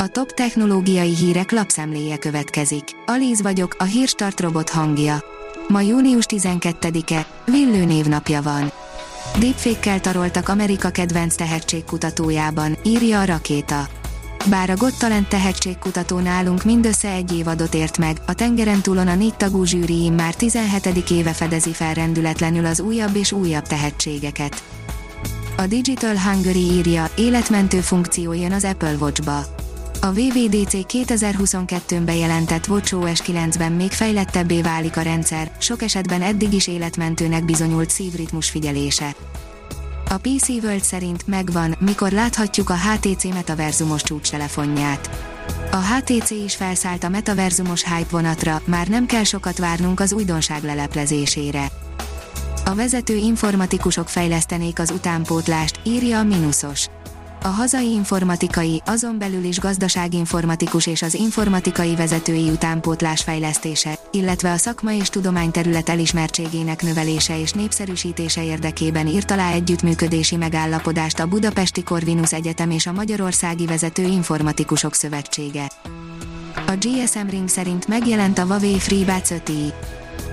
[0.00, 2.84] A top technológiai hírek lapszemléje következik.
[3.06, 5.24] Alíz vagyok, a hírstart robot hangja.
[5.68, 8.72] Ma június 12-e, Villő névnapja van.
[9.38, 13.88] Deepfake-kel taroltak Amerika kedvenc tehetségkutatójában, írja a rakéta.
[14.48, 19.14] Bár a Got Talent tehetségkutató nálunk mindössze egy évadot ért meg, a tengeren túlon a
[19.14, 21.10] négy tagú zsűri már 17.
[21.10, 24.62] éve fedezi fel rendületlenül az újabb és újabb tehetségeket.
[25.56, 29.57] A Digital Hungary írja, életmentő funkció jön az Apple Watch-ba.
[30.00, 36.66] A VVDC 2022-ben bejelentett WatchOS 9-ben még fejlettebbé válik a rendszer, sok esetben eddig is
[36.66, 39.14] életmentőnek bizonyult szívritmus figyelése.
[40.08, 45.10] A PC World szerint megvan, mikor láthatjuk a HTC metaverzumos csúcstelefonját.
[45.70, 50.62] A HTC is felszállt a metaverzumos hype vonatra, már nem kell sokat várnunk az újdonság
[50.62, 51.66] leleplezésére.
[52.64, 56.88] A vezető informatikusok fejlesztenék az utánpótlást, írja a Minusos.
[57.42, 64.56] A hazai informatikai, azon belül is gazdaságinformatikus és az informatikai vezetői utánpótlás fejlesztése, illetve a
[64.56, 72.32] szakma és tudományterület elismertségének növelése és népszerűsítése érdekében írt alá együttműködési megállapodást a Budapesti Corvinus
[72.32, 75.70] Egyetem és a Magyarországi Vezető Informatikusok Szövetsége.
[76.66, 79.72] A GSM Ring szerint megjelent a Huawei FreeBuds 5i.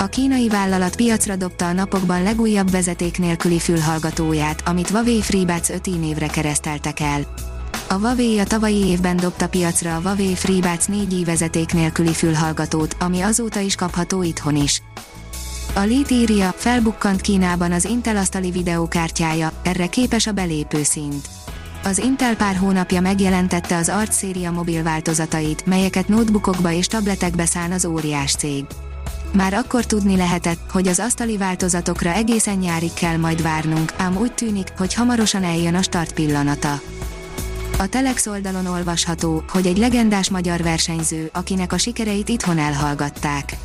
[0.00, 6.00] A kínai vállalat piacra dobta a napokban legújabb vezeték nélküli fülhallgatóját, amit Huawei FreeBuds 5i
[6.00, 7.20] névre kereszteltek el.
[7.88, 13.20] A Huawei a tavalyi évben dobta piacra a Huawei FreeBuds 4i vezeték nélküli fülhallgatót, ami
[13.20, 14.82] azóta is kapható itthon is.
[15.74, 21.28] A Lead írja, felbukkant Kínában az Intel asztali videókártyája, erre képes a belépő szint.
[21.84, 27.72] Az Intel pár hónapja megjelentette az Arc széria mobil változatait, melyeket notebookokba és tabletekbe szán
[27.72, 28.64] az óriás cég.
[29.32, 34.32] Már akkor tudni lehetett, hogy az asztali változatokra egészen nyárig kell majd várnunk, ám úgy
[34.32, 36.80] tűnik, hogy hamarosan eljön a start pillanata.
[37.78, 43.56] A Telex oldalon olvasható, hogy egy legendás magyar versenyző, akinek a sikereit itthon elhallgatták.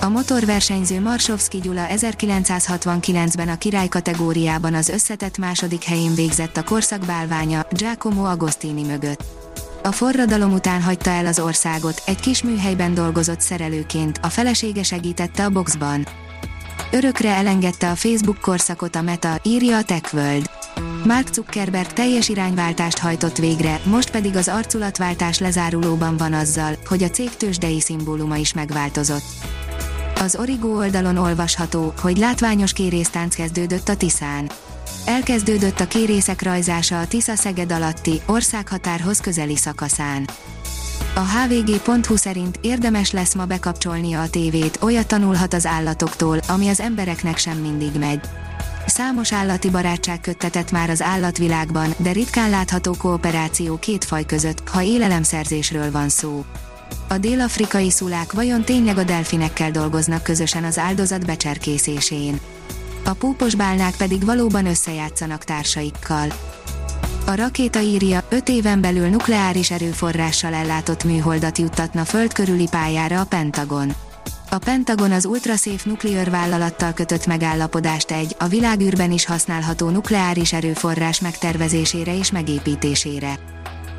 [0.00, 7.04] A motorversenyző Marsovszki Gyula 1969-ben a király kategóriában az összetett második helyén végzett a korszak
[7.06, 9.24] bálványa Giacomo Agostini mögött.
[9.82, 15.44] A forradalom után hagyta el az országot, egy kis műhelyben dolgozott szerelőként, a felesége segítette
[15.44, 16.06] a boxban.
[16.90, 20.50] Örökre elengedte a Facebook korszakot a Meta, írja a TechWorld.
[21.04, 27.10] Mark Zuckerberg teljes irányváltást hajtott végre, most pedig az arculatváltás lezárulóban van azzal, hogy a
[27.10, 29.24] cég tőzsdei szimbóluma is megváltozott.
[30.20, 34.50] Az Origo oldalon olvasható, hogy látványos kérésztánc kezdődött a Tiszán.
[35.04, 40.28] Elkezdődött a kérészek rajzása a Tisza Szeged alatti, országhatárhoz közeli szakaszán.
[41.14, 46.80] A hvg.hu szerint érdemes lesz ma bekapcsolnia a tévét, olyat tanulhat az állatoktól, ami az
[46.80, 48.20] embereknek sem mindig megy.
[48.86, 54.82] Számos állati barátság köttetett már az állatvilágban, de ritkán látható kooperáció két faj között, ha
[54.82, 56.44] élelemszerzésről van szó.
[57.08, 62.40] A dél-afrikai szulák vajon tényleg a delfinekkel dolgoznak közösen az áldozat becserkészésén?
[63.10, 66.32] A púpos bálnák pedig valóban összejátszanak társaikkal.
[67.26, 73.24] A rakéta írja, 5 éven belül nukleáris erőforrással ellátott műholdat juttatna föld körüli pályára a
[73.24, 73.92] Pentagon.
[74.50, 81.20] A Pentagon az Ultrasafe Nuclear vállalattal kötött megállapodást egy, a világűrben is használható nukleáris erőforrás
[81.20, 83.38] megtervezésére és megépítésére.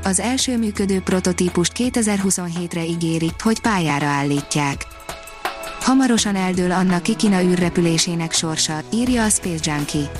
[0.03, 4.90] Az első működő prototípust 2027-re ígéri, hogy pályára állítják.
[5.81, 10.11] Hamarosan eldől Anna Kikina űrrepülésének sorsa, írja a Space Junkie.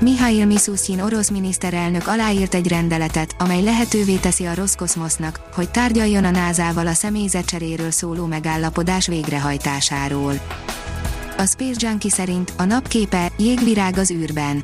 [0.00, 6.30] Mihail Mishustin orosz miniszterelnök aláírt egy rendeletet, amely lehetővé teszi a Roszkoszmosznak, hogy tárgyaljon a
[6.30, 10.40] NASA-val a személyzetcseréről szóló megállapodás végrehajtásáról.
[11.38, 14.62] A Space Junkie szerint a napképe jégvirág az űrben.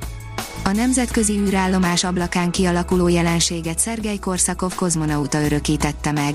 [0.65, 6.34] A nemzetközi űrállomás ablakán kialakuló jelenséget Szergej Korszakov kozmonauta örökítette meg.